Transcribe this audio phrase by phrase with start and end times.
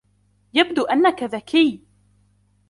[0.53, 1.83] يبدو أنك ذكي.